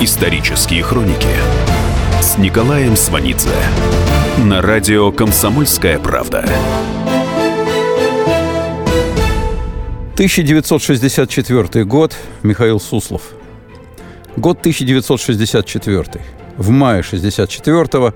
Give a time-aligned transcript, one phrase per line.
[0.00, 1.26] Исторические хроники
[2.20, 3.50] с Николаем Сванидзе
[4.38, 6.48] на радио «Комсомольская правда».
[10.14, 12.14] 1964 год.
[12.44, 13.32] Михаил Суслов.
[14.36, 16.22] Год 1964.
[16.56, 18.14] В мае 64-го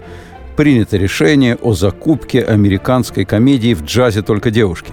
[0.56, 4.92] принято решение о закупке американской комедии «В джазе только девушки».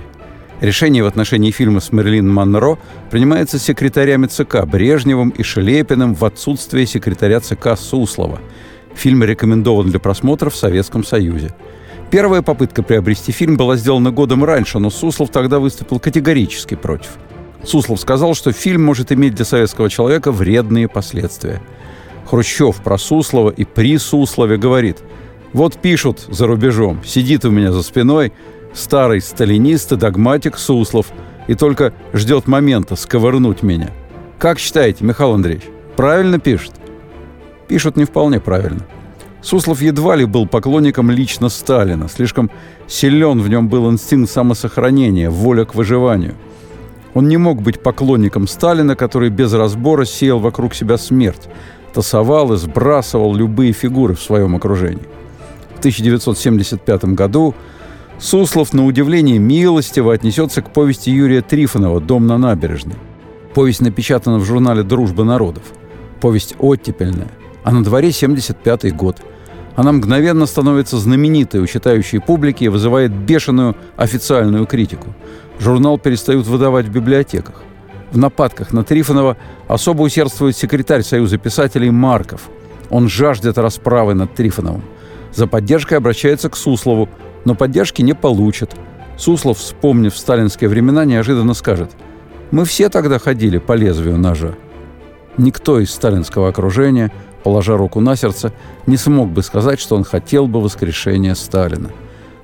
[0.61, 2.77] Решение в отношении фильма с Мерлин Монро
[3.09, 8.41] принимается секретарями ЦК Брежневым и Шелепиным в отсутствие секретаря ЦК Суслова.
[8.93, 11.55] Фильм рекомендован для просмотра в Советском Союзе.
[12.11, 17.11] Первая попытка приобрести фильм была сделана годом раньше, но Суслов тогда выступил категорически против.
[17.63, 21.61] Суслов сказал, что фильм может иметь для советского человека вредные последствия.
[22.25, 24.97] Хрущев про Суслова и при Суслове говорит
[25.53, 28.33] «Вот пишут за рубежом, сидит у меня за спиной,
[28.79, 31.07] старый сталинист и догматик Суслов
[31.47, 33.91] и только ждет момента сковырнуть меня.
[34.39, 35.65] Как считаете, Михаил Андреевич,
[35.95, 36.73] правильно пишет?
[37.67, 38.85] Пишут не вполне правильно.
[39.41, 42.09] Суслов едва ли был поклонником лично Сталина.
[42.09, 42.51] Слишком
[42.87, 46.35] силен в нем был инстинкт самосохранения, воля к выживанию.
[47.13, 51.47] Он не мог быть поклонником Сталина, который без разбора сеял вокруг себя смерть,
[51.93, 55.07] тасовал и сбрасывал любые фигуры в своем окружении.
[55.75, 57.55] В 1975 году
[58.19, 62.95] Суслов, на удивление милостиво, отнесется к повести Юрия Трифонова «Дом на набережной».
[63.53, 65.63] Повесть напечатана в журнале «Дружба народов».
[66.19, 67.29] Повесть оттепельная,
[67.63, 69.21] а на дворе 75-й год.
[69.77, 75.13] Она мгновенно становится знаменитой у читающей публики и вызывает бешеную официальную критику.
[75.57, 77.63] Журнал перестают выдавать в библиотеках.
[78.11, 79.37] В нападках на Трифонова
[79.69, 82.49] особо усердствует секретарь Союза писателей Марков.
[82.89, 84.83] Он жаждет расправы над Трифоновым.
[85.33, 87.07] За поддержкой обращается к Суслову,
[87.45, 88.75] но поддержки не получит.
[89.17, 91.91] Суслов, вспомнив сталинские времена, неожиданно скажет
[92.51, 94.55] «Мы все тогда ходили по лезвию ножа».
[95.37, 97.11] Никто из сталинского окружения,
[97.43, 98.53] положа руку на сердце,
[98.87, 101.89] не смог бы сказать, что он хотел бы воскрешения Сталина.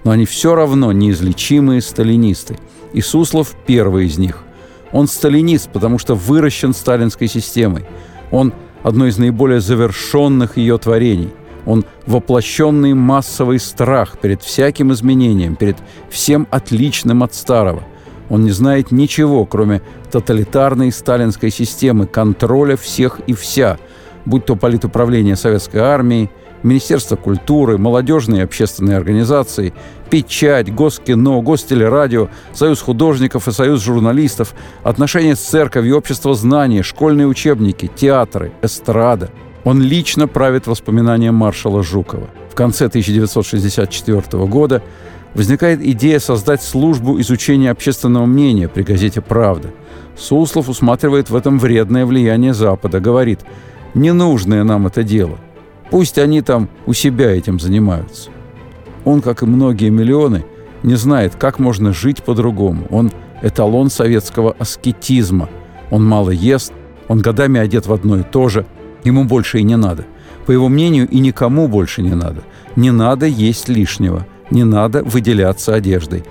[0.03, 2.57] Но они все равно неизлечимые сталинисты.
[2.93, 4.43] И Суслов первый из них.
[4.91, 7.85] Он сталинист, потому что выращен сталинской системой.
[8.31, 8.53] Он
[8.83, 11.33] одно из наиболее завершенных ее творений–
[11.65, 15.77] он воплощенный массовый страх перед всяким изменением, перед
[16.09, 17.83] всем отличным от старого.
[18.29, 19.81] Он не знает ничего, кроме
[20.11, 23.77] тоталитарной сталинской системы контроля всех и вся,
[24.25, 26.31] будь то политуправление советской армии,
[26.63, 29.71] Министерство культуры, молодежные общественные организации,
[30.09, 37.91] печать, Госкино, Гостелерадио, Союз художников и Союз журналистов, отношения с церковью, общество знаний, школьные учебники,
[37.95, 39.29] театры, эстрада–
[39.65, 42.29] он лично правит воспоминанием маршала Жукова.
[42.49, 44.81] В конце 1964 года
[45.33, 49.71] возникает идея создать службу изучения общественного мнения при газете «Правда».
[50.15, 53.41] Суслов усматривает в этом вредное влияние Запада, говорит,
[53.95, 55.37] «Ненужное нам это дело.
[55.89, 58.29] Пусть они там у себя этим занимаются».
[59.03, 60.45] Он, как и многие миллионы,
[60.83, 62.85] не знает, как можно жить по-другому.
[62.91, 63.11] Он
[63.41, 65.49] эталон советского аскетизма.
[65.89, 66.71] Он мало ест,
[67.07, 68.67] он годами одет в одно и то же–
[69.05, 70.05] Ему больше и не надо.
[70.45, 72.41] По его мнению, и никому больше не надо.
[72.75, 74.27] Не надо есть лишнего.
[74.49, 76.23] Не надо выделяться одеждой.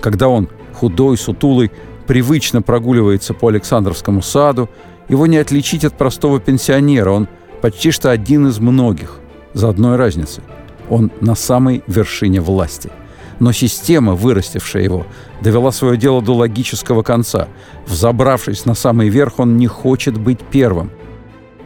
[0.00, 1.70] Когда он, худой, сутулый,
[2.06, 4.68] привычно прогуливается по Александровскому саду,
[5.08, 7.10] его не отличить от простого пенсионера.
[7.10, 7.28] Он
[7.62, 9.20] почти что один из многих.
[9.54, 10.42] За одной разницей.
[10.90, 12.90] Он на самой вершине власти.
[13.38, 15.06] Но система, вырастившая его,
[15.40, 17.48] довела свое дело до логического конца.
[17.86, 20.90] Взобравшись на самый верх, он не хочет быть первым.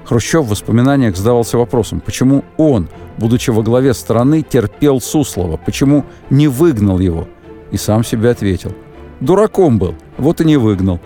[0.04, 6.48] Хрущев в воспоминаниях задавался вопросом, почему он, будучи во главе страны, терпел Суслова, почему не
[6.48, 7.28] выгнал его?
[7.70, 8.72] И сам себе ответил.
[9.20, 11.00] Дураком был, вот и не выгнал.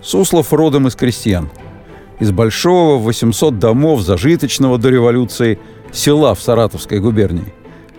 [0.00, 1.50] Суслов родом из крестьян.
[2.18, 5.60] Из большого 800 домов зажиточного до революции
[5.92, 7.52] села в Саратовской губернии.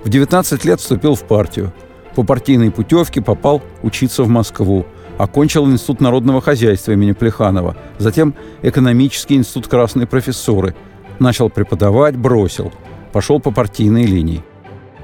[0.04, 1.72] В 19 лет вступил в партию.
[2.16, 4.86] По партийной путевке попал учиться в Москву–
[5.20, 10.76] Окончил Институт народного хозяйства имени Плеханова, затем экономический институт красной профессуры.
[11.20, 12.72] Начал преподавать, бросил.
[13.12, 14.46] Пошел по партийной линии.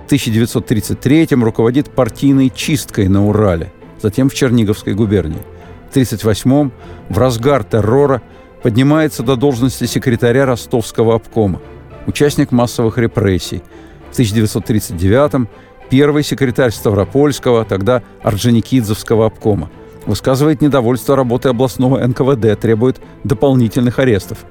[0.07, 5.42] В 1933-м руководит партийной чисткой на Урале, затем в Черниговской губернии.
[5.92, 6.72] В 1938-м
[7.10, 8.22] в разгар террора
[8.63, 11.62] поднимается до должности секретаря Ростовского обкома,
[12.07, 13.63] участник массовых репрессий.
[14.13, 15.50] В 1939-м
[15.90, 19.69] первый секретарь Ставропольского, тогда Орджоникидзевского обкома–
[20.06, 24.46] Высказывает недовольство работой областного НКВД, требует дополнительных арестов.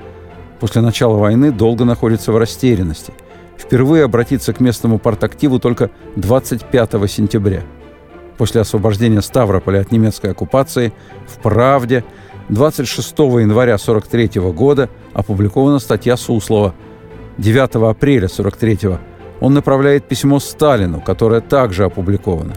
[0.61, 3.12] После начала войны долго находится в растерянности.
[3.56, 7.62] Впервые обратиться к местному партактиву только 25 сентября.
[8.37, 10.93] После освобождения Ставрополя от немецкой оккупации
[11.29, 12.05] в «Правде»
[12.49, 16.75] 26 января 43 года опубликована статья Суслова.
[17.39, 18.79] 9 апреля 43
[19.41, 22.55] он направляет письмо Сталину, которое также опубликовано.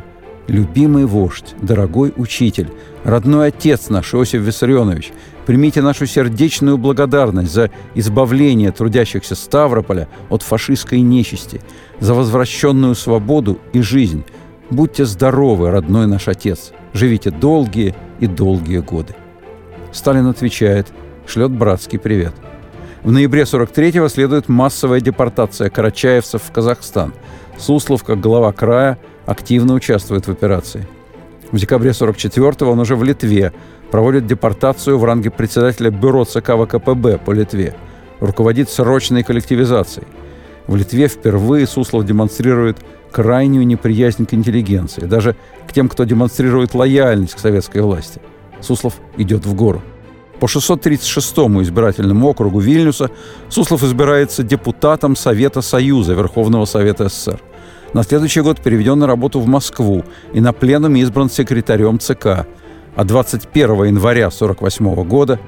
[0.48, 2.70] «Любимый вождь, дорогой учитель,
[3.04, 5.12] родной отец наш Иосиф Виссарионович,
[5.46, 11.62] примите нашу сердечную благодарность за избавление трудящихся Ставрополя от фашистской нечисти,
[12.00, 14.24] за возвращенную свободу и жизнь.
[14.70, 19.16] Будьте здоровы, родной наш отец, живите долгие и долгие годы».
[19.92, 20.88] Сталин отвечает,
[21.26, 22.34] шлет братский привет.
[23.04, 27.14] В ноябре 43-го следует массовая депортация карачаевцев в Казахстан.
[27.58, 28.98] Суслов, как глава края,
[29.28, 30.88] активно участвует в операции.
[31.52, 33.54] В декабре 44-го он уже в Литве
[33.92, 37.76] проводит депортацию в ранге председателя бюро ЦК ВКПБ по Литве.
[38.20, 40.08] Руководит срочной коллективизацией.
[40.66, 42.78] В Литве впервые Суслов демонстрирует
[43.12, 45.36] крайнюю неприязнь к интеллигенции, даже
[45.68, 48.20] к тем, кто демонстрирует лояльность к советской власти–
[48.62, 49.82] Суслов идет в гору.
[50.40, 53.10] По 636-му избирательному округу Вильнюса
[53.50, 57.42] Суслов избирается депутатом Совета Союза Верховного Совета СССр.
[57.94, 60.04] На следующий год переведен на работу в Москву
[60.34, 62.46] и на пленуме избран секретарем ЦК.
[62.96, 65.40] А 21 января 1948 года,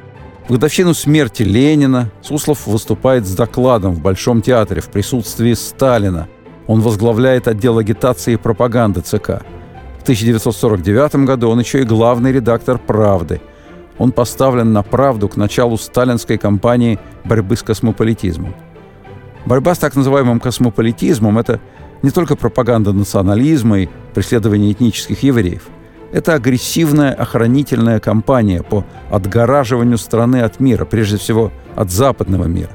[0.47, 6.27] в годовщину смерти Ленина, Суслов выступает с докладом в Большом театре в присутствии Сталина.
[6.67, 9.41] Он возглавляет отдел агитации и пропаганды ЦК–
[9.99, 13.41] в 1949 году он еще и главный редактор «Правды».
[13.97, 18.55] Он поставлен на «Правду» к началу сталинской кампании борьбы с космополитизмом.
[19.45, 21.59] Борьба с так называемым космополитизмом– это
[22.01, 25.63] не только пропаганда национализма и преследование этнических евреев.
[26.11, 32.71] Это агрессивная охранительная кампания по отгораживанию страны от мира, прежде всего от западного мира.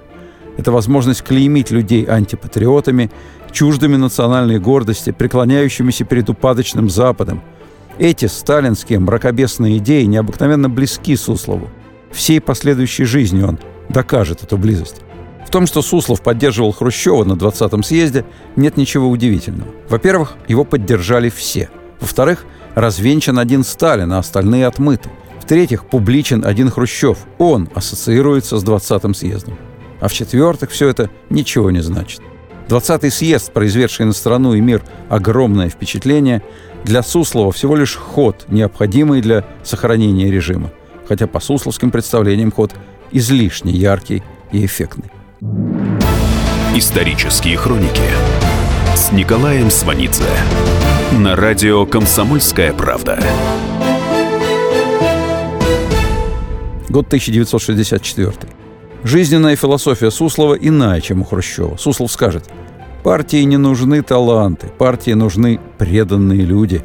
[0.57, 3.11] Это возможность клеймить людей антипатриотами
[3.51, 7.43] чуждыми национальной гордости, преклоняющимися перед упадочным Западом.
[7.99, 11.71] Эти сталинские мракобесные идеи необыкновенно близки Суслову.
[12.11, 15.03] Всей последующей жизни он докажет эту близость.
[15.47, 18.25] В том, что Суслов поддерживал Хрущева на 20-м съезде,
[18.57, 19.71] нет ничего удивительного.
[19.89, 21.71] Во-первых, его поддержали все.
[22.01, 22.45] Во-вторых,
[22.75, 25.11] развенчан один Сталин, а остальные отмыты.
[25.41, 27.19] В-третьих, публичен один Хрущев.
[27.39, 29.59] Он ассоциируется с 20-м съездом.
[30.01, 32.21] А в-четвертых, все это ничего не значит.
[32.69, 36.43] 20-й съезд, произведший на страну и мир огромное впечатление,
[36.85, 40.71] для Суслова всего лишь ход, необходимый для сохранения режима.
[41.09, 42.75] Хотя по сусловским представлениям ход
[43.13, 45.11] излишне яркий и эффектный.
[46.75, 48.01] Исторические хроники
[48.97, 50.25] с Николаем Сванидзе
[51.13, 53.19] на радио «Комсомольская правда».
[56.89, 58.33] Год 1964.
[59.03, 61.77] Жизненная философия Суслова иная, чем у Хрущева.
[61.77, 62.49] Суслов скажет,
[63.03, 66.83] партии не нужны таланты, партии нужны преданные люди.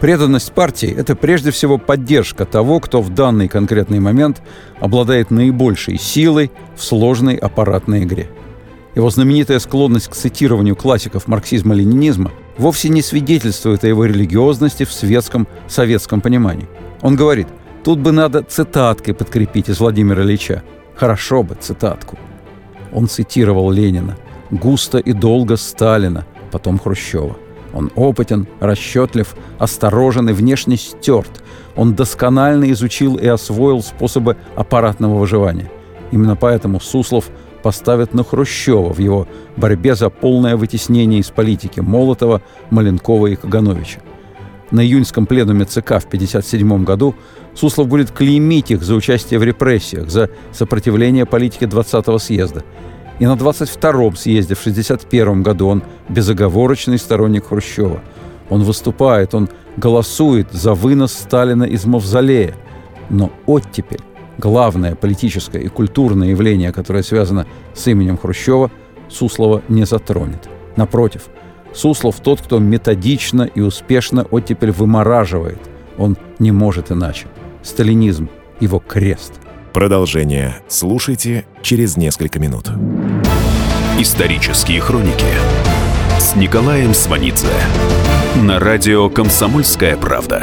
[0.00, 4.40] Преданность партии– это прежде всего поддержка того, кто в данный конкретный момент
[4.80, 8.28] обладает наибольшей силой в сложной аппаратной игре.
[8.94, 15.46] Его знаменитая склонность к цитированию классиков марксизма-ленинизма вовсе не свидетельствует о его религиозности в светском
[15.68, 16.68] советском понимании.
[17.02, 17.46] Он говорит,
[17.84, 20.62] тут бы надо цитаткой подкрепить из Владимира Ильича–
[21.00, 22.18] Хорошо бы цитатку.
[22.92, 24.18] Он цитировал Ленина,
[24.50, 27.38] густо и долго Сталина, потом Хрущева.
[27.72, 31.42] Он опытен, расчетлив, осторожен и внешне стерт.
[31.76, 35.70] Он досконально изучил и освоил способы аппаратного выживания.
[36.10, 37.30] Именно поэтому Суслов
[37.62, 44.00] поставит на Хрущева в его борьбе за полное вытеснение из политики Молотова, Маленкова и Кагановича.
[44.70, 47.14] На июньском пленуме ЦК в 1957 году
[47.54, 52.62] Суслов будет клеймить их за участие в репрессиях, за сопротивление политике 20-го съезда.
[53.20, 58.00] И на 22-м съезде в 1961 году он безоговорочный сторонник Хрущева.
[58.48, 62.56] Он выступает, он голосует за вынос Сталина из мавзолея.
[63.10, 64.00] Но оттепель,
[64.38, 68.70] главное политическое и культурное явление, которое связано с именем Хрущева,
[69.08, 70.48] Суслова не затронет.
[70.76, 71.28] Напротив,
[71.74, 75.58] Суслов тот, кто методично и успешно оттепель вымораживает.
[75.98, 77.26] Он не может иначе
[77.62, 79.34] сталинизм, его крест.
[79.72, 82.70] Продолжение слушайте через несколько минут.
[83.98, 85.26] Исторические хроники
[86.18, 87.46] с Николаем Сванидзе
[88.34, 90.42] на радио «Комсомольская правда».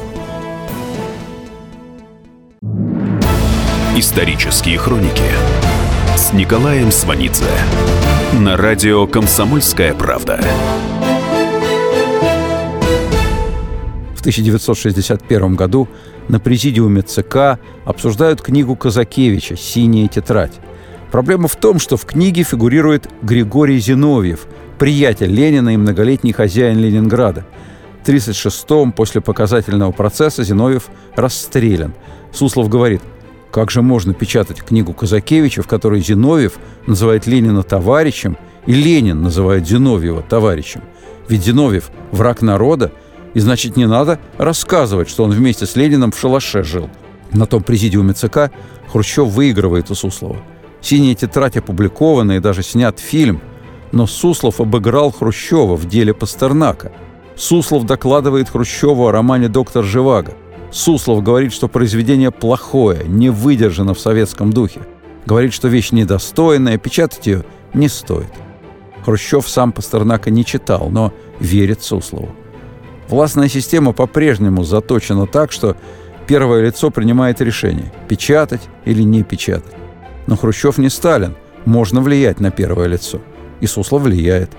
[4.01, 5.21] Исторические хроники
[6.15, 7.45] с Николаем Сванидзе
[8.33, 10.39] на радио «Комсомольская правда».
[14.15, 15.87] В 1961 году
[16.29, 20.59] на президиуме ЦК обсуждают книгу Казакевича «Синяя тетрадь».
[21.11, 24.47] Проблема в том, что в книге фигурирует Григорий Зиновьев,
[24.79, 27.45] приятель Ленина и многолетний хозяин Ленинграда.
[28.01, 31.93] В 1936-м после показательного процесса Зиновьев расстрелян.
[32.33, 33.03] Суслов говорит,
[33.51, 36.53] как же можно печатать книгу Казакевича, в которой Зиновьев
[36.87, 40.81] называет Ленина товарищем, и Ленин называет Зиновьева товарищем?
[41.27, 42.91] Ведь Зиновьев– враг народа,
[43.33, 46.89] и значит не надо рассказывать, что он вместе с Лениным в шалаше жил.
[47.31, 48.51] На том президиуме ЦК
[48.91, 50.37] Хрущев выигрывает у Суслова–
[50.81, 53.41] «Синяя тетрадь» опубликована и даже снят фильм,
[53.91, 56.91] но Суслов обыграл Хрущева в деле Пастернака.
[57.35, 60.33] Суслов докладывает Хрущеву о романе «Доктор Живаго».
[60.71, 64.81] Суслов говорит, что произведение плохое, не выдержано в советском духе.
[65.25, 68.31] Говорит, что вещь недостойная, печатать ее не стоит.
[69.05, 72.35] Хрущев сам Пастернака не читал, но верит Суслову.
[73.09, 75.75] Властная система по-прежнему заточена так, что
[76.27, 79.73] первое лицо принимает решение– печатать или не печатать.
[80.27, 81.35] Но Хрущев не Сталин.
[81.65, 83.19] Можно влиять на первое лицо.
[83.59, 84.51] И Суслов влияет.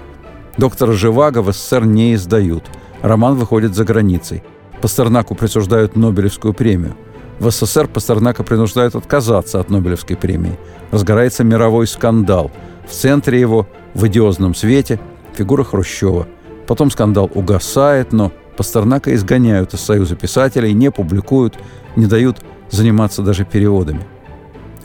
[0.58, 2.64] Доктора Живаго в СССР не издают.
[3.00, 4.42] Роман выходит за границей.
[4.82, 6.96] Пастернаку присуждают Нобелевскую премию.
[7.38, 10.58] В СССР Пастернака принуждают отказаться от Нобелевской премии.
[10.90, 12.50] Разгорается мировой скандал.
[12.86, 14.98] В центре его, в идиозном свете,
[15.34, 16.26] фигура Хрущева.
[16.66, 21.54] Потом скандал угасает, но Пастернака изгоняют из Союза писателей, не публикуют,
[21.94, 24.04] не дают заниматься даже переводами.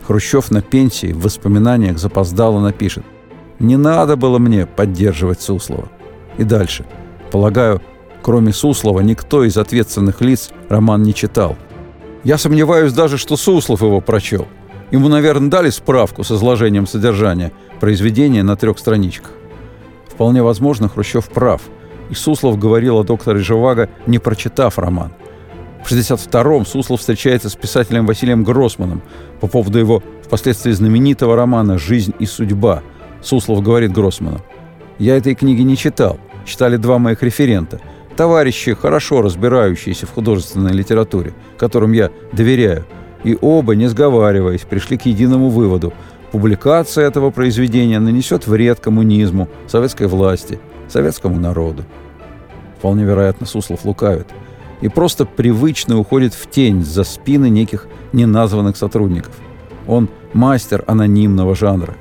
[0.06, 3.04] Хрущев на пенсии в воспоминаниях запоздало напишет
[3.58, 5.88] «Не надо было мне поддерживать Суслова».
[6.38, 6.86] И дальше.
[7.32, 7.82] Полагаю,
[8.22, 11.56] кроме Суслова, никто из ответственных лиц роман не читал.
[12.24, 14.46] Я сомневаюсь даже, что Суслов его прочел.
[14.90, 19.32] Ему, наверное, дали справку с изложением содержания произведения на трех страничках.
[20.08, 21.62] Вполне возможно, Хрущев прав.
[22.10, 25.12] И Суслов говорил о докторе Живаго, не прочитав роман–
[25.84, 29.00] в 1962-м Суслов встречается с писателем Василием Гроссманом
[29.40, 32.82] по поводу его впоследствии знаменитого романа «Жизнь и судьба».
[33.22, 34.42] Суслов говорит Гроссману,
[34.98, 36.18] «Я этой книги не читал.
[36.44, 37.80] Читали два моих референта.
[38.18, 42.84] Товарищи, хорошо разбирающиеся в художественной литературе, которым я доверяю.
[43.22, 45.92] И оба, не сговариваясь, пришли к единому выводу.
[46.32, 50.58] Публикация этого произведения нанесет вред коммунизму, советской власти,
[50.88, 51.84] советскому народу».
[52.78, 54.26] Вполне вероятно, Суслов лукавит–
[54.80, 59.34] и просто привычно уходит в тень за спины неких неназванных сотрудников.
[59.86, 61.96] Он мастер анонимного жанра.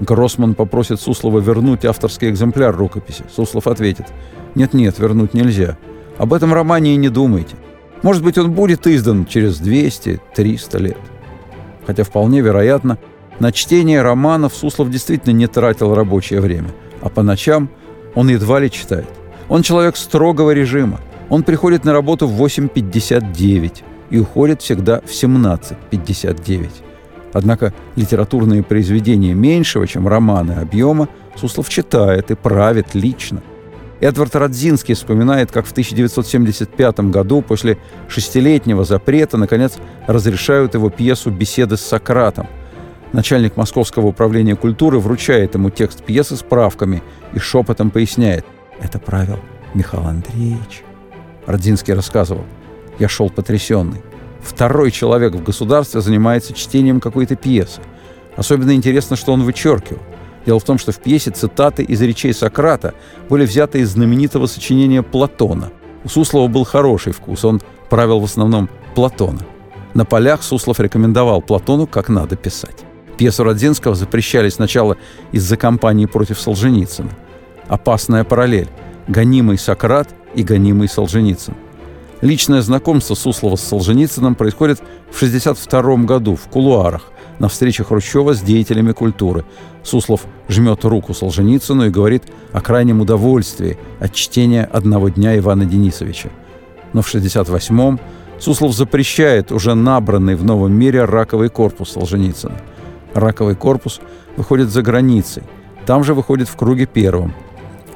[0.00, 3.24] Гроссман попросит Суслова вернуть авторский экземпляр рукописи.
[3.34, 4.06] Суслов ответит,
[4.54, 5.76] «Нет-нет, вернуть нельзя.
[6.18, 7.56] Об этом романе и не думайте.
[8.02, 10.98] Может быть, он будет издан через 200-300 лет».
[11.86, 12.98] Хотя вполне вероятно,
[13.38, 16.70] на чтение романов Суслов действительно не тратил рабочее время,
[17.02, 17.70] а по ночам
[18.14, 19.08] он едва ли читает.
[19.48, 26.89] Он человек строгого режима, он приходит на работу в 8.59 и уходит всегда в 17.59.
[27.32, 33.42] Однако литературные произведения меньшего, чем романы объема, Суслов читает и правит лично.
[34.00, 39.74] Эдвард Радзинский вспоминает, как в 1975 году после шестилетнего запрета наконец
[40.06, 42.48] разрешают его пьесу «Беседы с Сократом».
[43.12, 47.02] Начальник Московского управления культуры вручает ему текст пьесы с правками
[47.34, 48.46] и шепотом поясняет
[48.80, 49.38] «Это правил
[49.74, 50.82] Михаил Андреевич».
[51.46, 52.44] Родзинский рассказывал.
[52.98, 54.02] Я шел потрясенный.
[54.42, 57.80] Второй человек в государстве занимается чтением какой-то пьесы.
[58.36, 60.00] Особенно интересно, что он вычеркивал.
[60.46, 62.94] Дело в том, что в пьесе цитаты из речей Сократа
[63.28, 65.70] были взяты из знаменитого сочинения Платона.
[66.04, 69.40] У Суслова был хороший вкус, он правил в основном Платона.
[69.92, 72.76] На полях Суслов рекомендовал Платону, как надо писать.
[73.18, 74.96] Пьесу Родзинского запрещали сначала
[75.32, 77.10] из-за кампании против Солженицына.
[77.68, 78.68] Опасная параллель.
[79.08, 81.54] Гонимый Сократ и гонимый Солженицын.
[82.20, 84.78] Личное знакомство Суслова с Солженицыным происходит
[85.10, 89.44] в 1962 году в кулуарах на встрече Хрущева с деятелями культуры.
[89.82, 96.28] Суслов жмет руку Солженицыну и говорит о крайнем удовольствии от чтения «Одного дня» Ивана Денисовича.
[96.92, 97.98] Но в 1968-м
[98.38, 102.60] Суслов запрещает уже набранный в новом мире раковый корпус Солженицына.
[103.14, 104.00] Раковый корпус
[104.36, 105.42] выходит за границей.
[105.86, 107.32] Там же выходит в круге первом–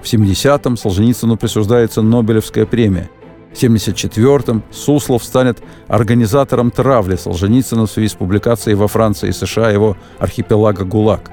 [0.05, 3.09] в 70-м Солженицыну присуждается Нобелевская премия.
[3.55, 9.71] В 74-м Суслов станет организатором травли Солженицына в связи с публикацией во Франции и США
[9.71, 11.31] его архипелага ГУЛАГ.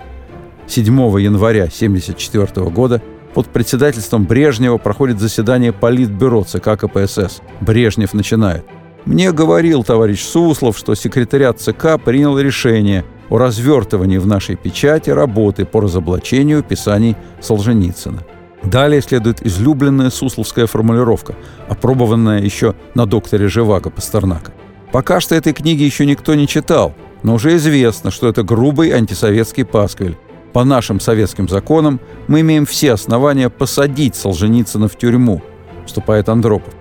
[0.67, 0.85] 7
[1.19, 3.01] января 1974 года
[3.33, 7.41] под председательством Брежнева проходит заседание Политбюро ЦК КПСС.
[7.59, 8.65] Брежнев начинает.
[9.05, 15.65] Мне говорил товарищ Суслов, что секретариат ЦК принял решение о развертывании в нашей печати работы
[15.65, 18.23] по разоблачению писаний Солженицына.
[18.63, 21.35] Далее следует излюбленная сусловская формулировка,
[21.67, 24.51] опробованная еще на докторе Живаго Пастернака.
[24.91, 29.65] Пока что этой книги еще никто не читал, но уже известно, что это грубый антисоветский
[29.65, 30.17] пасквиль.
[30.53, 35.41] По нашим советским законам мы имеем все основания посадить Солженицына в тюрьму,
[35.85, 36.73] вступает Андропов.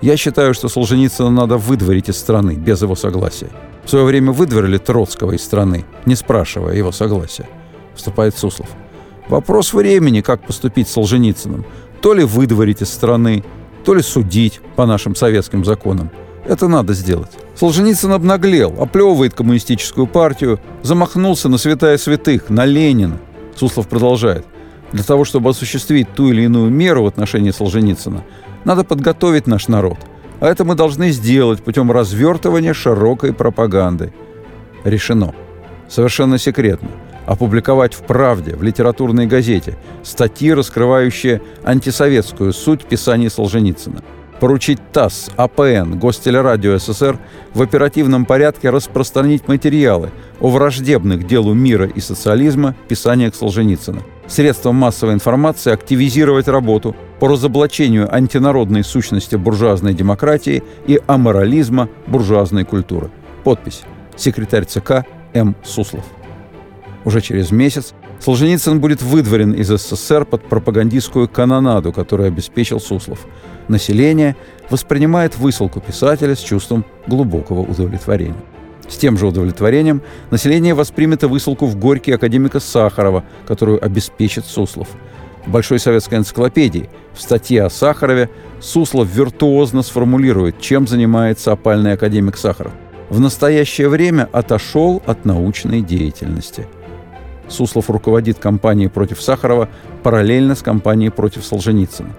[0.00, 3.50] Я считаю, что Солженицына надо выдворить из страны без его согласия.
[3.84, 7.48] В свое время выдворили Троцкого из страны, не спрашивая его согласия.
[7.94, 8.68] Вступает Суслов.
[9.28, 11.64] Вопрос времени, как поступить с Солженицыным.
[12.00, 13.44] То ли выдворить из страны,
[13.84, 16.10] то ли судить по нашим советским законам.
[16.44, 17.30] Это надо сделать.
[17.56, 23.18] Солженицын обнаглел, оплевывает коммунистическую партию, замахнулся на святая святых, на Ленина.
[23.56, 24.46] Суслов продолжает.
[24.92, 28.22] Для того, чтобы осуществить ту или иную меру в отношении Солженицына,
[28.64, 29.98] надо подготовить наш народ.
[30.38, 34.12] А это мы должны сделать путем развертывания широкой пропаганды.
[34.84, 35.34] Решено.
[35.88, 36.90] Совершенно секретно.
[37.26, 44.02] Опубликовать в «Правде», в литературной газете, статьи, раскрывающие антисоветскую суть писаний Солженицына
[44.40, 47.18] поручить ТАСС, АПН, Гостелерадио СССР
[47.54, 54.02] в оперативном порядке распространить материалы о враждебных делу мира и социализма писаниях Солженицына.
[54.26, 63.10] Средством массовой информации активизировать работу по разоблачению антинародной сущности буржуазной демократии и аморализма буржуазной культуры.
[63.44, 63.82] Подпись.
[64.16, 65.54] Секретарь ЦК М.
[65.62, 66.04] Суслов.
[67.06, 73.26] Уже через месяц Солженицын будет выдворен из СССР под пропагандистскую канонаду, которую обеспечил Суслов.
[73.68, 74.34] Население
[74.70, 78.34] воспринимает высылку писателя с чувством глубокого удовлетворения.
[78.88, 84.88] С тем же удовлетворением население воспримет и высылку в Горький академика Сахарова, которую обеспечит Суслов.
[85.46, 92.36] В Большой советской энциклопедии в статье о Сахарове Суслов виртуозно сформулирует, чем занимается опальный академик
[92.36, 92.72] Сахаров.
[93.10, 96.66] В настоящее время отошел от научной деятельности.
[97.48, 99.68] Суслов руководит кампанией против Сахарова
[100.02, 102.10] параллельно с кампанией против Солженицына.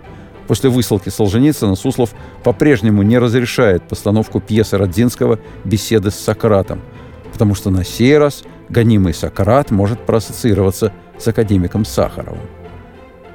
[0.48, 2.14] После высылки Солженицына Суслов
[2.44, 6.82] по-прежнему не разрешает постановку пьесы Родзинского «Беседы с Сократом»,
[7.34, 12.48] потому что на сей раз гонимый Сократ может проассоциироваться с академиком Сахаровым.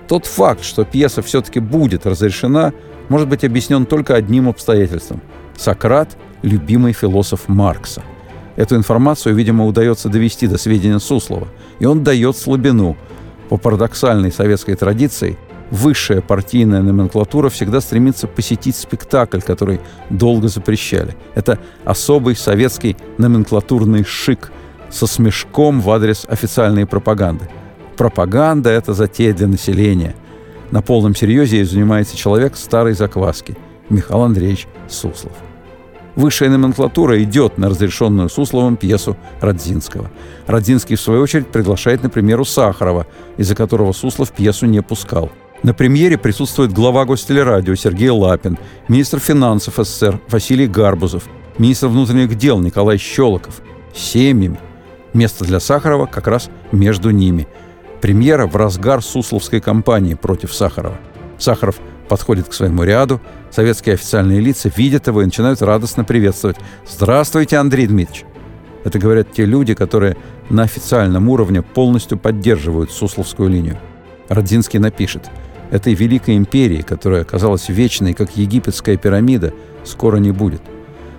[0.08, 2.72] Тот факт, что пьеса все-таки будет разрешена,
[3.08, 5.20] может быть объяснен только одним обстоятельством.
[5.56, 8.02] Сократ– любимый философ Маркса.
[8.56, 12.96] Эту информацию, видимо, удается довести до сведения Суслова, и он дает слабину.
[13.48, 15.38] По парадоксальной советской традиции–
[15.72, 21.16] высшая партийная номенклатура всегда стремится посетить спектакль, который долго запрещали.
[21.34, 24.52] Это особый советский номенклатурный шик
[24.90, 27.48] со смешком в адрес официальной пропаганды.
[27.96, 30.14] Пропаганда– это затея для населения.
[30.70, 33.56] На полном серьезе ей занимается человек старой закваски–
[33.88, 35.32] Михаил Андреевич Суслов.
[36.16, 40.10] Высшая номенклатура идет на разрешенную Сусловым пьесу Родзинского.
[40.46, 45.30] Родзинский, в свою очередь, приглашает, например, у Сахарова, из-за которого Суслов пьесу не пускал–
[45.62, 52.58] на премьере присутствует глава Гостелерадио Сергей Лапин, министр финансов СССР Василий Гарбузов, министр внутренних дел
[52.58, 53.62] Николай Щелоков.
[53.94, 54.58] Семьями.
[55.12, 57.46] Место для Сахарова как раз между ними.
[58.00, 60.98] Премьера в разгар Сусловской кампании против Сахарова.
[61.38, 61.78] Сахаров
[62.12, 66.58] подходит к своему ряду, советские официальные лица видят его и начинают радостно приветствовать.
[66.86, 68.26] «Здравствуйте, Андрей Дмитриевич!»
[68.84, 70.18] Это говорят те люди, которые
[70.50, 73.78] на официальном уровне полностью поддерживают Сусловскую линию.
[74.28, 75.30] Родзинский напишет–
[75.70, 80.60] Этой великой империи, которая казалась вечной, как египетская пирамида, скоро не будет.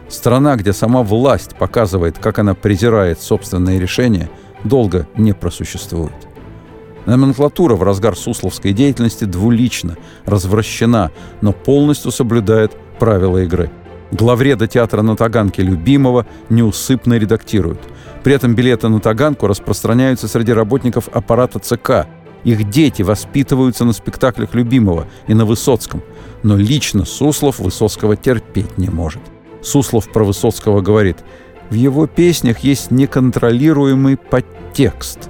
[0.10, 4.30] Страна, где сама власть показывает, как она презирает собственные решения,
[4.64, 6.14] долго не просуществует.
[7.06, 11.12] Номенклатура в разгар сусловской деятельности двулична, развращена,
[11.42, 13.70] но полностью соблюдает правила игры.
[14.12, 17.80] Главреда театра на Таганке любимого неусыпно редактируют.
[18.24, 22.08] При этом билеты на Таганку распространяются среди работников аппарата ЦК–
[22.44, 26.02] их дети воспитываются на спектаклях любимого и на Высоцком.
[26.44, 29.22] Но лично Суслов Высоцкого терпеть не может.
[29.62, 31.18] Суслов про Высоцкого говорит,
[31.70, 35.30] в его песнях есть неконтролируемый подтекст.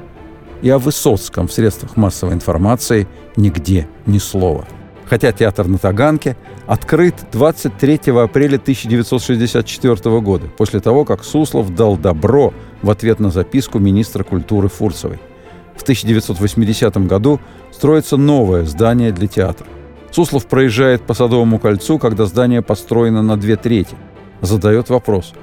[0.64, 4.66] И о Высоцком в средствах массовой информации нигде ни слова.
[5.06, 12.52] Хотя театр на Таганке открыт 23 апреля 1964 года, после того, как Суслов дал добро
[12.82, 15.20] в ответ на записку министра культуры Фурцевой–
[15.76, 17.40] в 1980 году
[17.72, 19.68] строится новое здание для театра.
[20.12, 23.96] Суслов проезжает по Садовому кольцу, когда здание построено на две трети.
[24.42, 25.34] Задает вопрос,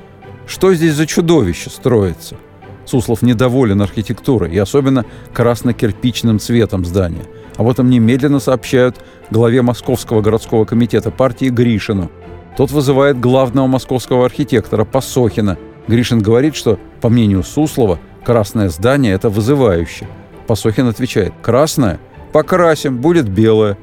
[0.47, 2.37] что здесь за чудовище строится?
[2.85, 7.25] Суслов недоволен архитектурой и особенно красно-кирпичным цветом здания.
[7.57, 8.97] Об этом немедленно сообщают
[9.31, 12.11] главе Московского городского комитета партии Гришину.
[12.57, 15.57] Тот вызывает главного московского архитектора Посохина.
[15.87, 20.09] Гришин говорит, что, по мнению Суслова, красное здание– это вызывающе.
[20.47, 22.01] Посохин отвечает «Красное?
[22.33, 23.79] Покрасим, будет белое».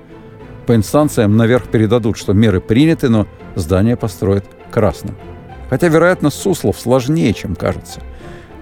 [0.66, 5.16] По инстанциям наверх передадут, что меры приняты, но здание построят красным.
[5.70, 8.02] Хотя, вероятно, Суслов сложнее, чем кажется.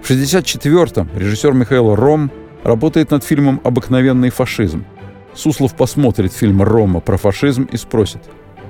[0.06, 2.30] В 1964-м режиссер Михаил Ром
[2.63, 4.86] работает над фильмом «Обыкновенный фашизм».
[5.34, 8.22] Суслов посмотрит фильм Рома про фашизм и спросит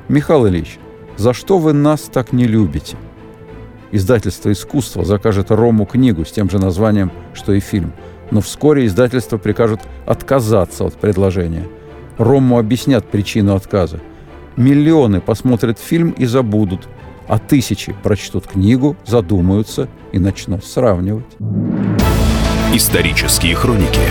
[0.08, 0.80] «Михаил Ильич,
[1.18, 2.96] за что вы нас так не любите?»
[3.92, 7.92] Издательство «Искусство» закажет Рому книгу с тем же названием, что и фильм.
[8.32, 11.68] Но вскоре издательство прикажет отказаться от предложения.
[12.18, 14.00] Рому объяснят причину отказа.
[14.56, 16.88] Миллионы посмотрят фильм и забудут,
[17.28, 21.26] а тысячи прочтут книгу, задумаются и начнут сравнивать.
[22.74, 24.02] Исторические хроники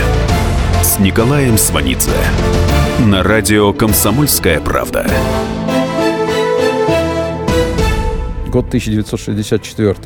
[0.82, 2.10] с Николаем Сванидзе
[3.00, 5.06] на радио «Комсомольская правда».
[8.48, 9.96] Год 1964.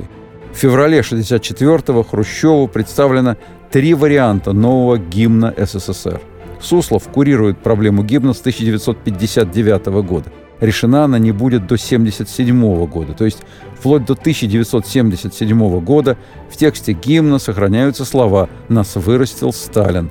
[0.53, 3.37] В феврале 1964-го Хрущеву представлено
[3.71, 6.21] три варианта нового гимна СССР.
[6.61, 10.33] Суслов курирует проблему гимна с 1959 года.
[10.61, 13.13] Решена она не будет до 1977 года.
[13.13, 13.43] То есть
[13.77, 16.17] вплоть до 1977 года
[16.51, 20.11] в тексте гимна сохраняются слова «Нас вырастил Сталин».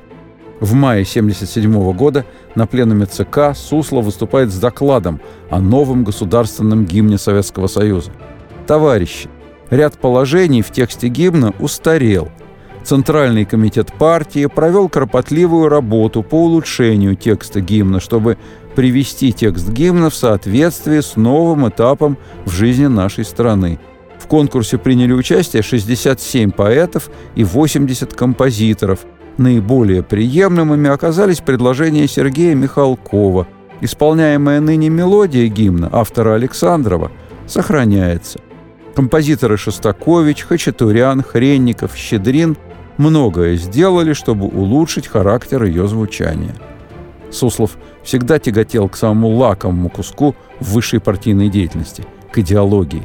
[0.60, 7.20] В мае 1977 года на пленуме ЦК Суслов выступает с докладом о новом государственном гимне
[7.20, 8.12] Советского Союза.
[8.66, 9.30] Товарищи,
[9.70, 12.30] ряд положений в тексте гимна устарел.
[12.84, 18.38] Центральный комитет партии провел кропотливую работу по улучшению текста гимна, чтобы
[18.78, 23.78] привести текст гимна в соответствие с новым этапом в жизни нашей страны.
[24.18, 29.00] В конкурсе приняли участие 67 поэтов и 80 композиторов–
[29.38, 33.48] Наиболее приемлемыми оказались предложения Сергея Михалкова.
[33.82, 37.12] Исполняемая ныне мелодия гимна автора Александрова
[37.46, 38.40] сохраняется.
[38.96, 42.58] Композиторы Шостакович, Хачатурян, Хренников, Щедрин
[42.98, 46.56] многое сделали, чтобы улучшить характер ее звучания.
[47.32, 53.04] Суслов всегда тяготел к самому лакомому куску высшей партийной деятельности– к идеологии.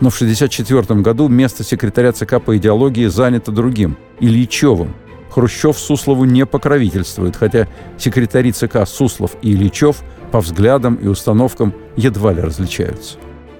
[0.00, 4.94] Но в 1964 году место секретаря ЦК по идеологии занято другим– Ильичевым–
[5.34, 7.66] Хрущев Суслову не покровительствует, хотя
[7.98, 13.18] секретари ЦК Суслов и Ильичев по взглядам и установкам едва ли различаются.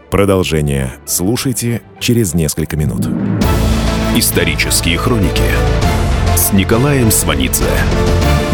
[0.09, 3.09] Продолжение слушайте через несколько минут.
[4.17, 5.43] Исторические хроники
[6.37, 7.65] с Николаем Сванидзе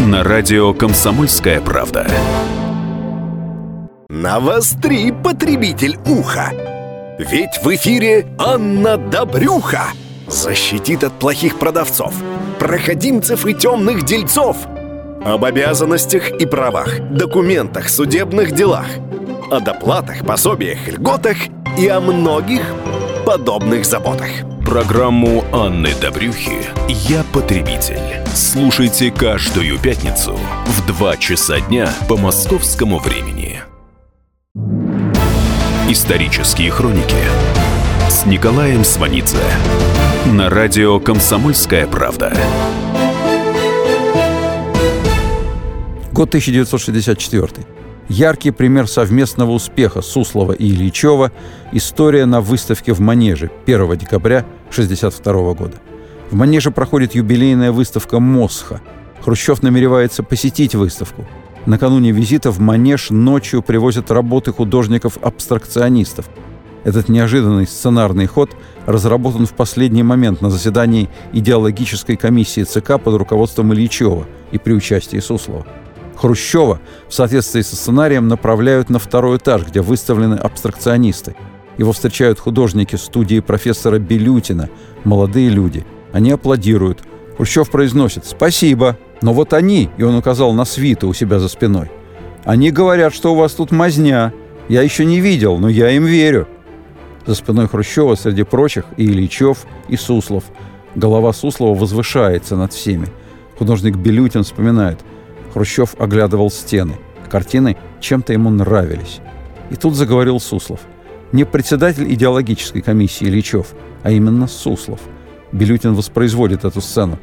[0.01, 2.07] на радио «Комсомольская правда».
[4.09, 6.53] Навостри, потребитель уха!
[7.17, 9.85] Ведь в эфире Анна Добрюха
[10.27, 12.13] защитит от плохих продавцов–
[12.59, 14.57] проходимцев и темных дельцов,
[15.25, 18.85] об обязанностях и правах, документах, судебных делах,
[19.49, 21.37] о доплатах, пособиях, льготах
[21.79, 22.61] и о многих
[23.25, 24.50] подобных заботах.
[24.71, 26.55] Программу Анны Добрюхи
[26.87, 28.25] «Я потребитель».
[28.33, 33.59] Слушайте каждую пятницу в 2 часа дня по московскому времени.
[35.89, 37.17] Исторические хроники
[38.07, 39.43] с Николаем Сванидзе
[40.27, 42.31] на радио «Комсомольская правда».
[46.13, 47.65] Год 1964.
[48.07, 51.33] Яркий пример совместного успеха Суслова и Ильичева–
[51.73, 55.77] история на выставке в Манеже 1 декабря 1962 года.
[56.29, 58.81] В Манеже проходит юбилейная выставка «Мосха».
[59.21, 61.27] Хрущев намеревается посетить выставку.
[61.65, 66.25] Накануне визита в Манеж ночью привозят работы художников-абстракционистов–
[66.83, 68.51] этот неожиданный сценарный ход
[68.87, 75.19] разработан в последний момент на заседании идеологической комиссии ЦК под руководством Ильичева и при участии
[75.19, 75.65] Суслова.
[76.15, 81.35] Хрущева в соответствии со сценарием направляют на второй этаж, где выставлены абстракционисты.
[81.81, 84.69] Его встречают художники студии профессора Белютина,
[85.03, 85.83] молодые люди.
[86.13, 86.99] Они аплодируют.
[87.35, 88.99] Хрущев произносит «Спасибо».
[89.23, 91.89] Но вот они, и он указал на свиту у себя за спиной,
[92.43, 94.31] они говорят, что у вас тут мазня.
[94.69, 96.47] Я еще не видел, но я им верю.
[97.25, 100.43] За спиной Хрущева среди прочих и Ильичев, и Суслов.
[100.93, 103.07] Голова Суслова возвышается над всеми.
[103.57, 104.99] Художник Белютин вспоминает.
[105.51, 106.99] Хрущев оглядывал стены.
[107.27, 109.19] Картины чем-то ему нравились.
[109.71, 110.81] И тут заговорил Суслов.
[111.31, 114.99] Не председатель идеологической комиссии Ильичев, а именно Суслов.
[115.53, 117.19] Белютин воспроизводит эту сцену.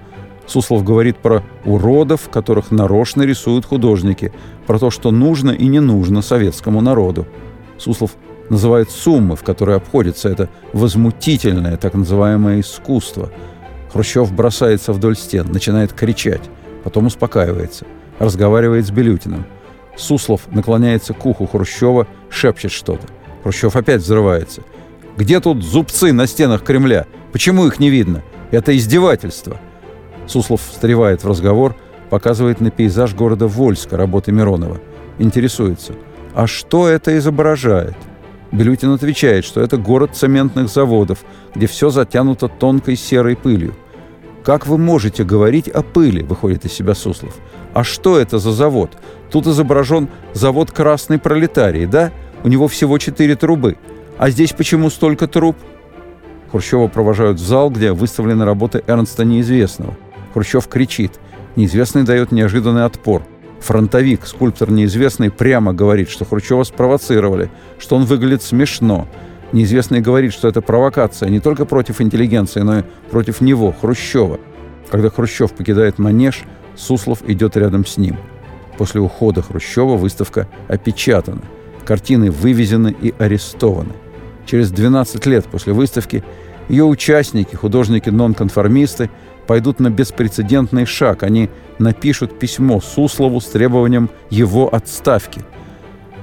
[0.46, 4.32] Суслов говорит про уродов, которых нарочно рисуют художники,
[4.66, 7.26] про то, что нужно и не нужно советскому народу.
[7.76, 8.12] Суслов
[8.48, 13.30] называют суммы, в которые обходится это возмутительное так называемое искусство.
[13.92, 16.42] Хрущев бросается вдоль стен, начинает кричать,
[16.82, 17.84] потом успокаивается,
[18.18, 19.44] разговаривает с Белютиным.
[19.96, 23.06] Суслов наклоняется к уху Хрущева, шепчет что-то.
[23.42, 24.62] Хрущев опять взрывается.
[25.16, 27.06] «Где тут зубцы на стенах Кремля?
[27.32, 28.22] Почему их не видно?
[28.50, 29.60] Это издевательство!»
[30.26, 31.76] Суслов встревает в разговор,
[32.10, 34.78] показывает на пейзаж города Вольска работы Миронова.
[35.18, 35.94] Интересуется,
[36.34, 37.96] а что это изображает?
[38.52, 41.18] Белютин отвечает, что это город цементных заводов,
[41.54, 43.74] где все затянуто тонкой серой пылью.
[44.44, 47.36] «Как вы можете говорить о пыли?»– выходит из себя Суслов.
[47.74, 48.96] «А что это за завод?
[49.30, 52.12] Тут изображен завод «Красный пролетарий», да?
[52.44, 53.76] У него всего четыре трубы.
[54.18, 55.56] А здесь почему столько труб?»
[56.50, 59.96] Хрущева провожают в зал, где выставлены работы Эрнста Неизвестного.
[60.32, 61.20] Хрущев кричит.
[61.56, 63.22] Неизвестный дает неожиданный отпор–
[63.60, 69.08] Фронтовик, скульптор неизвестный, прямо говорит, что Хрущева спровоцировали, что он выглядит смешно.
[69.52, 74.38] Неизвестный говорит, что это провокация не только против интеллигенции, но и против него, Хрущева.
[74.90, 76.42] Когда Хрущев покидает манеж,
[76.76, 78.16] Суслов идет рядом с ним.
[78.76, 81.42] После ухода Хрущева выставка опечатана.
[81.88, 83.94] Картины вывезены и арестованы.
[84.44, 86.22] Через 12 лет после выставки
[86.68, 89.08] ее участники, художники-нонконформисты,
[89.46, 91.22] пойдут на беспрецедентный шаг.
[91.22, 91.48] Они
[91.78, 95.40] напишут письмо Суслову с требованием его отставки.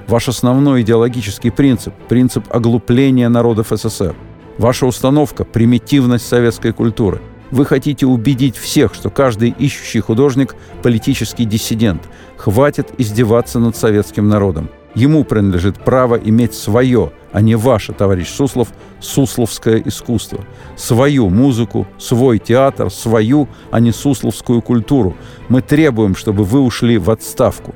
[0.06, 4.16] Ваш основной идеологический принцип– принцип оглупления народов СССР.
[4.60, 7.22] Ваша установка– примитивность советской культуры.
[7.50, 12.04] Вы хотите убедить всех, что каждый ищущий художник– политический диссидент.
[12.38, 14.70] Хватит издеваться над советским народом.
[14.96, 18.70] Ему принадлежит право иметь свое, а не ваше, товарищ Суслов,
[19.02, 20.40] сусловское искусство.
[20.78, 25.16] Свою музыку, свой театр, свою, а не сусловскую культуру.
[25.50, 27.76] Мы требуем, чтобы вы ушли в отставку.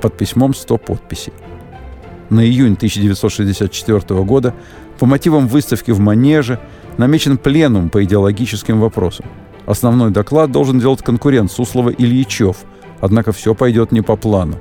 [0.00, 1.34] Под письмом 100 подписей.
[2.30, 4.54] На июнь 1964 года
[4.98, 6.58] по мотивам выставки в Манеже
[6.96, 9.26] намечен пленум по идеологическим вопросам.
[9.66, 12.56] Основной доклад должен делать конкурент Суслова Ильичев,
[13.00, 14.56] однако все пойдет не по плану.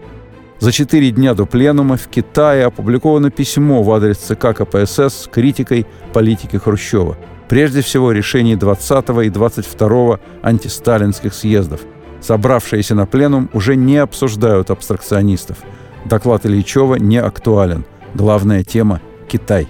[0.59, 5.85] За четыре дня до пленума в Китае опубликовано письмо в адрес ЦК КПСС с критикой
[6.13, 7.15] политики Хрущева.
[7.47, 11.81] Прежде всего, решений 20 и 22 антисталинских съездов.
[12.21, 15.57] Собравшиеся на пленум уже не обсуждают абстракционистов.
[16.05, 17.85] Доклад Ильичева не актуален.
[18.15, 19.67] Главная тема– Китай.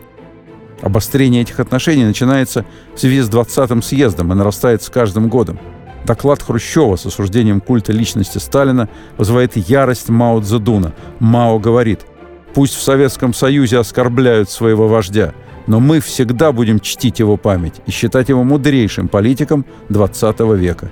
[0.82, 2.64] Обострение этих отношений начинается
[2.96, 5.60] в связи с 20-м съездом и нарастает с каждым годом.
[6.08, 10.94] Доклад Хрущева с осуждением культа личности Сталина вызывает ярость Мао Цзэдуна.
[11.20, 12.06] Мао говорит,
[12.54, 15.34] «Пусть в Советском Союзе оскорбляют своего вождя,
[15.68, 20.90] но мы всегда будем чтить его память и считать его мудрейшим политиком XX века».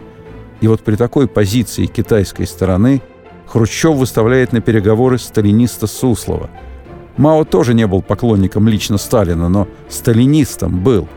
[0.59, 3.01] И вот при такой позиции китайской стороны
[3.47, 6.49] Хрущев выставляет на переговоры сталиниста Суслова.
[7.15, 11.07] Мао тоже не был поклонником лично Сталина, но сталинистом был–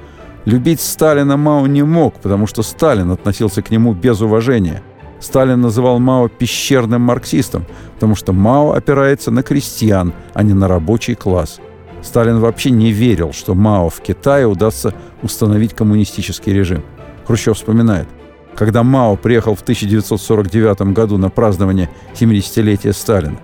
[0.48, 4.82] Любить Сталина Мао не мог, потому что Сталин относился к нему без уважения.
[5.20, 11.14] Сталин называл Мао пещерным марксистом, потому что Мао опирается на крестьян, а не на рабочий
[11.14, 11.61] класс.
[12.00, 16.82] Сталин вообще не верил, что Мао в Китае удастся установить коммунистический режим.
[17.26, 18.08] Хрущев вспоминает,
[18.54, 23.37] когда Мао приехал в 1949 году на празднование 70-летия Сталина.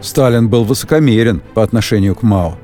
[0.00, 2.54] Сталин был высокомерен по отношению к Мао.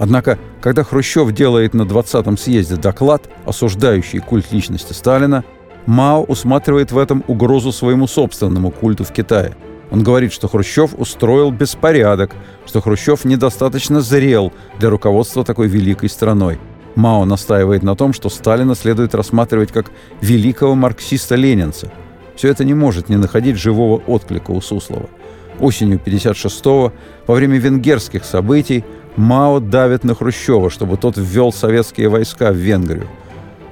[0.00, 5.44] Однако, когда Хрущев делает на 20-м съезде доклад, осуждающий культ личности Сталина,
[5.84, 9.54] Мао усматривает в этом угрозу своему собственному культу в Китае.
[9.90, 12.30] Он говорит, что Хрущев устроил беспорядок,
[12.64, 16.58] что Хрущев недостаточно зрел для руководства такой великой страной.
[16.94, 19.90] Мао настаивает на том, что Сталина следует рассматривать как
[20.22, 21.92] великого марксиста-ленинца.
[22.36, 25.10] Все это не может не находить живого отклика у Суслова.
[25.58, 26.94] Осенью 56-го,
[27.26, 28.82] во время венгерских событий,
[29.16, 33.08] Мао давит на Хрущева, чтобы тот ввел советские войска в Венгрию.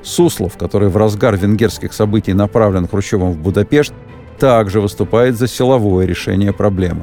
[0.02, 3.92] Суслов, который в разгар венгерских событий направлен Хрущевым в Будапешт,
[4.38, 7.02] также выступает за силовое решение проблемы.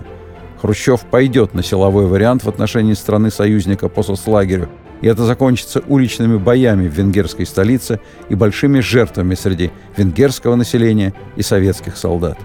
[0.62, 4.70] Хрущев пойдет на силовой вариант в отношении страны-союзника по соцлагерю,
[5.02, 11.42] и это закончится уличными боями в венгерской столице и большими жертвами среди венгерского населения и
[11.42, 12.38] советских солдат.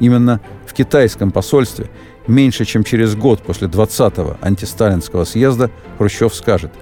[0.00, 1.86] Именно в китайском посольстве
[2.26, 6.72] меньше чем через год после 20-го антисталинского съезда Хрущев скажет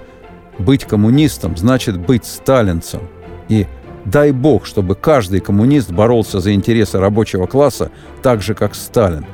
[0.57, 3.01] «Быть коммунистом значит быть сталинцем».
[3.49, 3.67] И
[4.05, 9.25] «Дай бог, чтобы каждый коммунист боролся за интересы рабочего класса так же, как Сталин».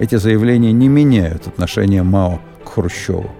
[0.00, 3.30] Эти заявления не меняют отношение Мао к Хрущеву.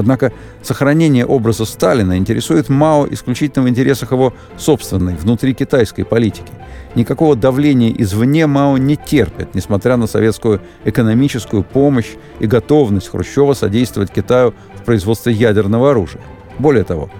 [0.00, 0.32] Однако
[0.62, 6.50] сохранение образа Сталина интересует Мао исключительно в интересах его собственной, внутри китайской политики.
[6.94, 14.10] Никакого давления извне Мао не терпит, несмотря на советскую экономическую помощь и готовность Хрущева содействовать
[14.10, 16.22] Китаю в производстве ядерного оружия.
[16.58, 17.10] Более того,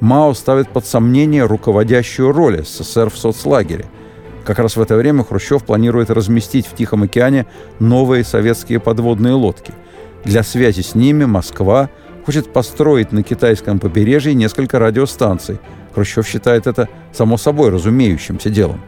[0.00, 3.86] Мао ставит под сомнение руководящую роль СССР в соцлагере.
[4.44, 7.46] Как раз в это время Хрущев планирует разместить в Тихом океане
[7.78, 9.72] новые советские подводные лодки.
[10.24, 11.90] Для связи с ними Москва
[12.24, 15.58] хочет построить на китайском побережье несколько радиостанций.
[15.94, 18.80] Хрущев считает это само собой разумеющимся делом.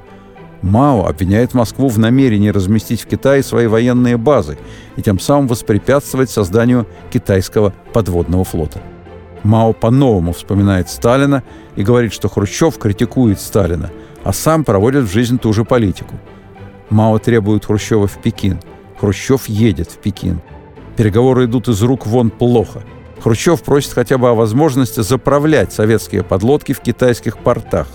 [0.63, 4.59] Мао обвиняет Москву в намерении разместить в Китае свои военные базы
[4.97, 8.81] и тем самым воспрепятствовать созданию китайского подводного флота.
[9.45, 11.45] Мао по-новому вспоминает Сталина
[11.77, 13.91] и говорит, что Хрущев критикует Сталина,
[14.25, 16.15] а сам проводит в жизнь ту же политику.
[16.91, 18.59] Мао требует Хрущева в Пекин.
[18.99, 20.41] Хрущев едет в Пекин.
[20.97, 22.83] Переговоры идут из рук вон плохо.
[23.21, 27.89] Хрущев просит хотя бы о возможности заправлять советские подлодки в китайских портах.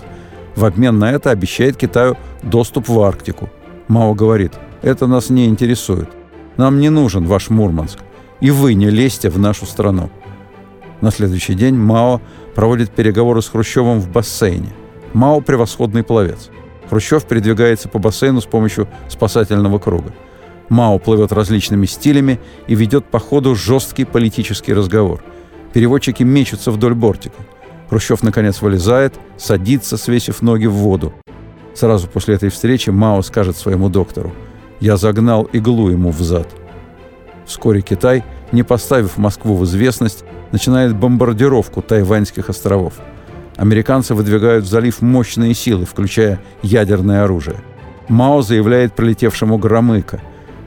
[0.56, 3.48] В обмен на это обещает Китаю доступ в Арктику.
[3.88, 6.10] Мао говорит, это нас не интересует.
[6.56, 7.98] Нам не нужен ваш Мурманск.
[8.40, 10.10] И вы не лезьте в нашу страну.
[11.00, 12.20] На следующий день Мао
[12.54, 14.72] проводит переговоры с Хрущевым в бассейне.
[15.14, 16.50] Мао– превосходный пловец.
[16.90, 20.12] Хрущев передвигается по бассейну с помощью спасательного круга.
[20.72, 25.22] Мао плывет различными стилями и ведет по ходу жесткий политический разговор.
[25.74, 27.36] Переводчики мечутся вдоль бортика.
[27.90, 31.12] Хрущев, наконец, вылезает, садится, свесив ноги в воду.
[31.74, 34.32] Сразу после этой встречи Мао скажет своему доктору
[34.80, 36.48] «Я загнал иглу ему в зад».
[37.44, 42.94] Вскоре Китай, не поставив Москву в известность, начинает бомбардировку Тайваньских островов.
[43.56, 47.56] Американцы выдвигают в залив мощные силы, включая ядерное оружие.
[48.08, 50.22] Мао заявляет прилетевшему Громыко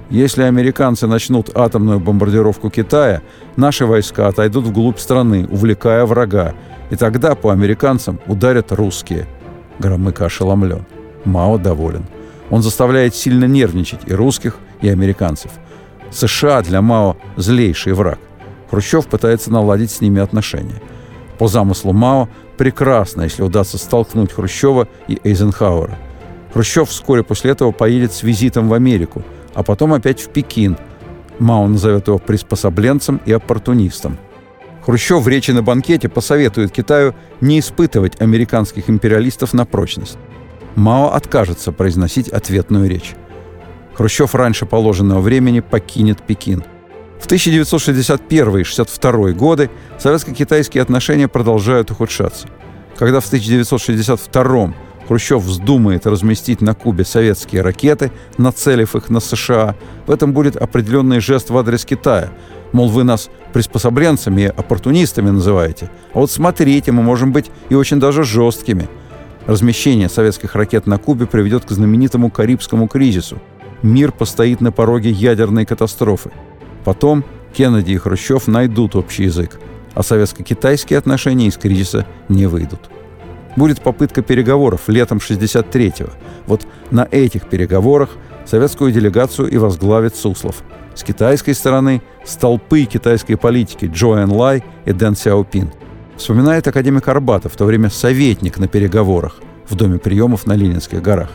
[0.09, 3.21] «Если американцы начнут атомную бомбардировку Китая,
[3.55, 6.53] наши войска отойдут вглубь страны, увлекая врага,
[6.91, 9.27] и тогда по американцам ударят русские».
[9.79, 10.85] Громыко ошеломлен.
[11.25, 12.05] Мао доволен.
[12.49, 15.51] Он заставляет сильно нервничать и русских, и американцев.
[16.11, 18.19] США для Мао– злейший враг.
[18.69, 20.81] Хрущев пытается наладить с ними отношения.
[21.39, 25.97] По замыслу Мао, прекрасно, если удастся столкнуть Хрущева и Эйзенхауэра.
[26.53, 29.23] Хрущев вскоре после этого поедет с визитом в Америку,
[29.55, 30.77] а потом опять в Пекин.
[31.39, 34.17] Мао назовет его приспособленцем и оппортунистом.
[34.85, 40.19] Хрущев в речи на банкете посоветует Китаю не испытывать американских империалистов на прочность.
[40.75, 43.15] Мао откажется произносить ответную речь.
[43.95, 46.63] Хрущев раньше положенного времени покинет Пекин–
[47.19, 52.47] в 1961 и 1962 годы советско-китайские отношения продолжают ухудшаться.
[52.97, 54.73] Когда в 1962
[55.07, 59.75] Хрущев вздумает разместить на Кубе советские ракеты, нацелив их на США,
[60.07, 62.31] в этом будет определенный жест в адрес Китая.
[62.71, 65.89] Мол, вы нас приспособленцами и оппортунистами называете.
[66.13, 68.89] А вот смотрите, мы можем быть и очень даже жесткими.
[69.45, 73.39] Размещение советских ракет на Кубе приведет к знаменитому Карибскому кризису.
[73.83, 76.31] Мир постоит на пороге ядерной катастрофы.
[76.83, 77.23] Потом
[77.55, 79.59] Кеннеди и Хрущев найдут общий язык,
[79.93, 82.89] а советско-китайские отношения из кризиса не выйдут.
[83.55, 86.09] Будет попытка переговоров летом 63-го.
[86.47, 88.09] Вот на этих переговорах
[88.45, 90.63] советскую делегацию и возглавит Суслов.
[90.93, 95.71] С китайской стороны– столпы китайской политики Джоэн Лай и Дэн Сяопин.
[96.17, 99.37] Вспоминает академик Арбатов, в то время советник на переговорах
[99.67, 101.31] в Доме приемов на Ленинских горах.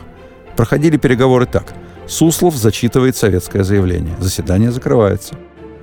[0.55, 1.73] Проходили переговоры так–
[2.11, 4.15] Суслов зачитывает советское заявление.
[4.19, 5.35] Заседание закрывается.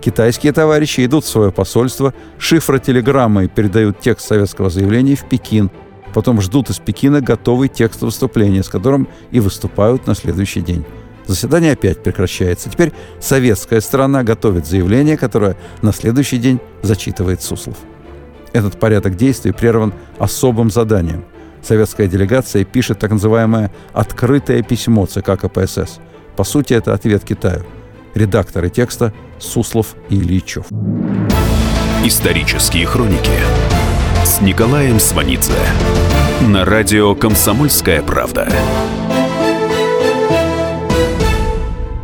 [0.03, 5.71] Китайские товарищи идут в свое посольство, шифротелеграммой передают текст советского заявления в Пекин.
[6.15, 10.85] Потом ждут из Пекина готовый текст выступления, с которым и выступают на следующий день.
[11.27, 12.71] Заседание опять прекращается.
[12.71, 17.77] Теперь советская сторона готовит заявление, которое на следующий день зачитывает Суслов.
[18.53, 21.25] Этот порядок действий прерван особым заданием.
[21.63, 26.01] Советская делегация пишет так называемое «открытое письмо ЦК КПСС»,
[26.39, 27.65] по сути, это ответ Китаю.
[28.15, 30.67] Редакторы текста Суслов и Ильичев.
[32.05, 33.33] Исторические хроники
[34.29, 35.55] с Николаем Сванидзе
[36.43, 38.47] на радио «Комсомольская правда».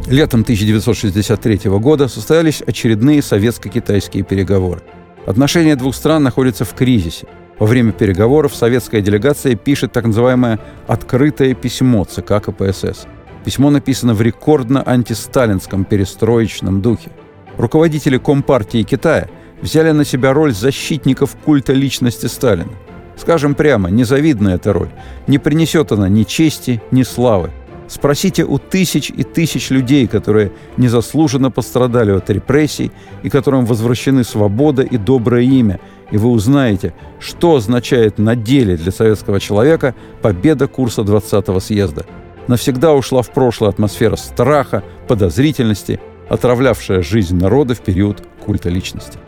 [0.06, 4.80] Летом 1963 года состоялись очередные советско-китайские переговоры.
[5.26, 7.26] Отношения двух стран находятся в кризисе.
[7.58, 13.06] Во время переговоров советская делегация пишет так называемое «открытое письмо ЦК КПСС».
[13.44, 17.10] Письмо написано в рекордно антисталинском перестроечном духе.
[17.58, 19.28] Руководители Компартии Китая
[19.64, 22.70] взяли на себя роль защитников культа личности Сталина.
[23.16, 24.90] Скажем прямо, незавидная эта роль.
[25.26, 27.50] Не принесет она ни чести, ни славы.
[27.88, 34.82] Спросите у тысяч и тысяч людей, которые незаслуженно пострадали от репрессий и которым возвращены свобода
[34.82, 35.80] и доброе имя,
[36.10, 42.04] и вы узнаете, что означает на деле для советского человека победа курса 20-го съезда–
[42.48, 49.18] навсегда ушла в прошлое атмосфера страха, подозрительности, отравлявшая жизнь народа в период культа личности.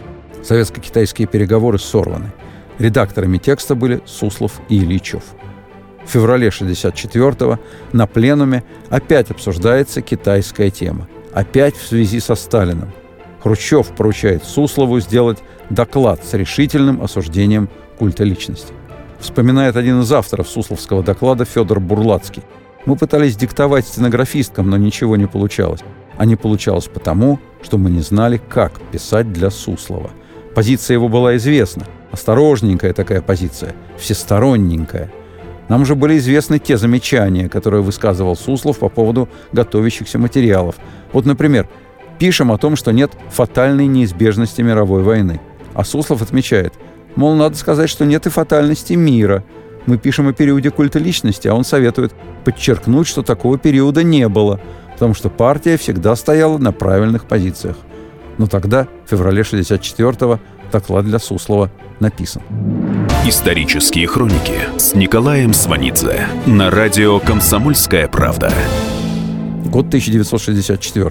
[0.47, 2.33] Советско-китайские переговоры сорваны.
[2.79, 5.25] Редакторами текста были Суслов и Ильичев.
[6.05, 7.59] В феврале 64-го
[7.93, 11.09] на пленуме опять обсуждается китайская тема.
[11.33, 12.93] Опять в связи со Сталиным.
[13.43, 15.39] Хрущев поручает Суслову сделать
[15.69, 17.69] доклад с решительным осуждением
[17.99, 18.73] культа личности.
[19.19, 22.45] Вспоминает один из авторов Сусловского доклада Федор Бурлацкий.
[22.85, 25.81] Мы пытались диктовать стенографисткам, но ничего не получалось.
[26.17, 30.13] А не получалось потому, что мы не знали, как писать для Суслова.
[30.57, 31.85] Позиция его была известна.
[32.13, 35.13] Осторожненькая такая позиция, всесторонненькая.
[35.69, 40.77] Нам уже были известны те замечания, которые высказывал Суслов по поводу готовящихся материалов.
[41.13, 41.69] Вот, например,
[42.19, 45.43] пишем о том, что нет фатальной неизбежности мировой войны.
[45.75, 46.73] А Суслов отмечает,
[47.17, 49.45] мол, надо сказать, что нет и фатальности мира.
[49.85, 52.15] Мы пишем о периоде культа личности, а он советует
[52.47, 54.59] подчеркнуть, что такого периода не было,
[54.95, 57.77] потому что партия всегда стояла на правильных позициях.
[58.39, 61.71] Но тогда, в феврале 64-го, доклад для Суслова
[62.01, 62.43] написан.
[63.25, 68.53] Исторические хроники с Николаем Сванидзе на радио «Комсомольская правда».
[69.65, 71.11] Год 1964.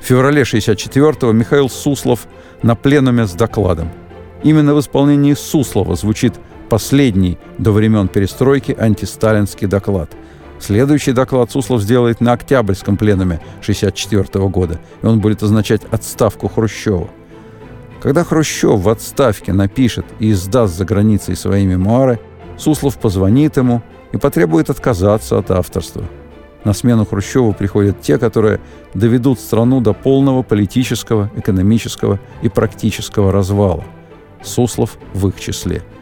[0.00, 2.26] В феврале 64-го Михаил Суслов
[2.62, 3.90] на пленуме с докладом.
[4.42, 6.34] Именно в исполнении Суслова звучит
[6.68, 10.10] последний до времен перестройки антисталинский доклад.
[10.62, 17.10] Следующий доклад Суслов сделает на Октябрьском пленуме 1964 года, и он будет означать отставку Хрущева.
[18.00, 22.20] Когда Хрущев в отставке напишет и издаст за границей свои мемуары,
[22.56, 23.82] Суслов позвонит ему
[24.12, 26.04] и потребует отказаться от авторства.
[26.62, 28.60] На смену Хрущеву приходят те, которые
[28.94, 33.82] доведут страну до полного политического, экономического и практического развала.
[34.44, 35.82] Суслов в их числе–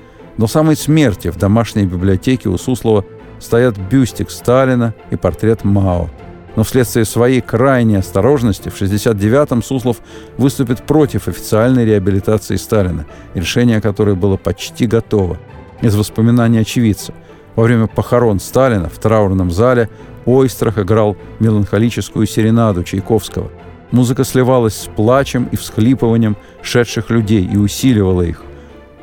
[0.40, 3.04] до самой смерти в домашней библиотеке у Суслова
[3.40, 6.08] стоят бюстик Сталина и портрет Мао.
[6.56, 9.98] Но вследствие своей крайней осторожности в 1969-м Суслов
[10.36, 15.38] выступит против официальной реабилитации Сталина, решение которой было почти готово.
[15.80, 17.14] Из воспоминаний очевидца.
[17.56, 19.88] Во время похорон Сталина в траурном зале
[20.26, 23.50] Ойстрах играл меланхолическую серенаду Чайковского.
[23.90, 28.42] Музыка сливалась с плачем и всхлипыванием шедших людей и усиливала их.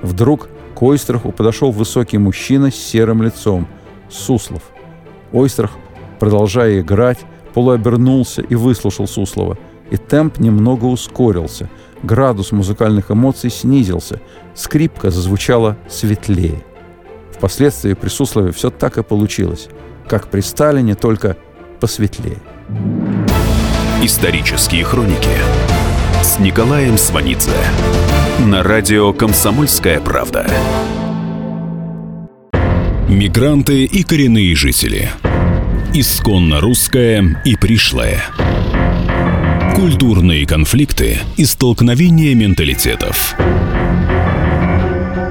[0.02, 3.68] Вдруг к Ойстраху подошел высокий мужчина с серым лицом,
[4.10, 4.64] Суслов.
[5.32, 5.72] Ойстрах,
[6.20, 7.20] продолжая играть,
[7.54, 9.58] полуобернулся и выслушал Суслова.
[9.90, 11.70] И темп немного ускорился.
[12.04, 14.22] Градус музыкальных эмоций снизился.
[14.54, 16.64] Скрипка зазвучала светлее.
[17.32, 19.70] Впоследствии при Суслове все так и получилось.
[20.08, 21.38] Как при Сталине, только
[21.80, 22.38] посветлее.
[24.02, 25.30] Исторические хроники
[26.22, 27.52] с Николаем Сванидзе
[28.40, 30.46] на радио «Комсомольская правда».
[33.08, 35.10] Мигранты и коренные жители.
[35.94, 38.22] Исконно русская и пришлая.
[39.76, 43.36] Культурные конфликты и столкновения менталитетов.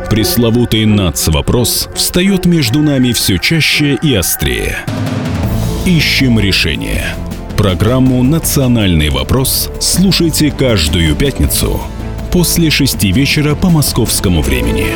[0.08, 4.78] Пресловутый НАЦ-вопрос встает между нами все чаще и острее.
[5.84, 7.14] Ищем решение.
[7.58, 11.80] Программу «Национальный вопрос» слушайте каждую пятницу–
[12.36, 14.88] после шести вечера по московскому времени.